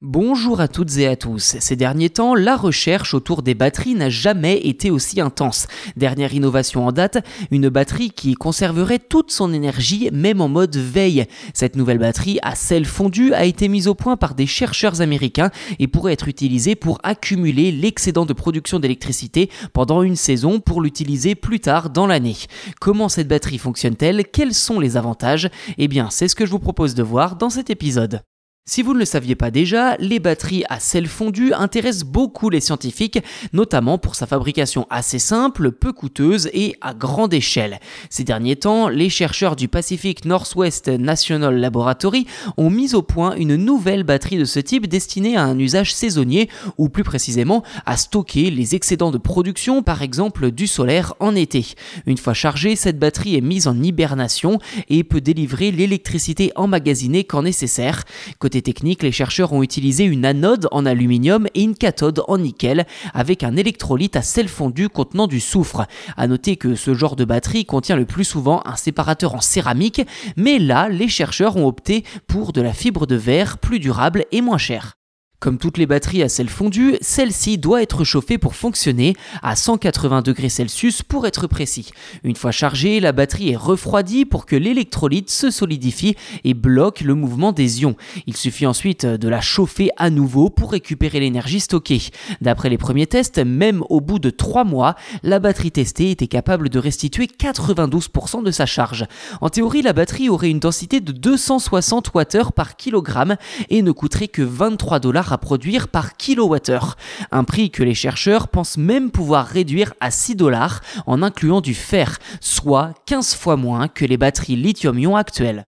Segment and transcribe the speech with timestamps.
[0.00, 1.56] Bonjour à toutes et à tous.
[1.58, 5.66] Ces derniers temps, la recherche autour des batteries n'a jamais été aussi intense.
[5.96, 7.18] Dernière innovation en date,
[7.50, 11.26] une batterie qui conserverait toute son énergie même en mode veille.
[11.52, 15.50] Cette nouvelle batterie à sel fondu a été mise au point par des chercheurs américains
[15.80, 21.34] et pourrait être utilisée pour accumuler l'excédent de production d'électricité pendant une saison pour l'utiliser
[21.34, 22.36] plus tard dans l'année.
[22.80, 24.26] Comment cette batterie fonctionne-t-elle?
[24.32, 25.50] Quels sont les avantages?
[25.76, 28.22] Eh bien, c'est ce que je vous propose de voir dans cet épisode.
[28.70, 32.60] Si vous ne le saviez pas déjà, les batteries à sel fondu intéressent beaucoup les
[32.60, 33.18] scientifiques,
[33.54, 37.80] notamment pour sa fabrication assez simple, peu coûteuse et à grande échelle.
[38.10, 42.26] Ces derniers temps, les chercheurs du Pacific Northwest National Laboratory
[42.58, 46.50] ont mis au point une nouvelle batterie de ce type destinée à un usage saisonnier,
[46.76, 51.68] ou plus précisément à stocker les excédents de production, par exemple du solaire en été.
[52.04, 54.58] Une fois chargée, cette batterie est mise en hibernation
[54.90, 58.04] et peut délivrer l'électricité emmagasinée quand nécessaire.
[58.38, 62.86] Côté technique, les chercheurs ont utilisé une anode en aluminium et une cathode en nickel
[63.14, 65.86] avec un électrolyte à sel fondu contenant du soufre.
[66.16, 70.02] À noter que ce genre de batterie contient le plus souvent un séparateur en céramique,
[70.36, 74.40] mais là, les chercheurs ont opté pour de la fibre de verre plus durable et
[74.40, 74.97] moins chère.
[75.40, 80.22] Comme toutes les batteries à sel fondu, celle-ci doit être chauffée pour fonctionner à 180
[80.22, 81.92] degrés Celsius pour être précis.
[82.24, 87.14] Une fois chargée, la batterie est refroidie pour que l'électrolyte se solidifie et bloque le
[87.14, 87.94] mouvement des ions.
[88.26, 92.02] Il suffit ensuite de la chauffer à nouveau pour récupérer l'énergie stockée.
[92.40, 96.68] D'après les premiers tests, même au bout de 3 mois, la batterie testée était capable
[96.68, 99.06] de restituer 92% de sa charge.
[99.40, 103.36] En théorie, la batterie aurait une densité de 260 Wh par kilogramme
[103.70, 104.98] et ne coûterait que 23
[105.32, 106.96] à produire par kilowattheure,
[107.30, 111.74] un prix que les chercheurs pensent même pouvoir réduire à 6 dollars en incluant du
[111.74, 115.67] fer, soit 15 fois moins que les batteries lithium-ion actuelles.